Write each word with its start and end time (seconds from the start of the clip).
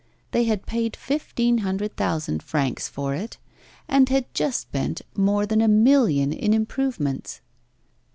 They 0.31 0.45
had 0.45 0.65
paid 0.65 0.95
fifteen 0.95 1.59
hundred 1.59 1.95
thousand 1.95 2.41
francs 2.41 2.89
for 2.89 3.13
it, 3.13 3.37
and 3.87 4.09
had 4.09 4.33
just 4.33 4.61
spent 4.61 5.03
more 5.15 5.45
than 5.45 5.61
a 5.61 5.67
million 5.67 6.33
in 6.33 6.55
improvements. 6.55 7.39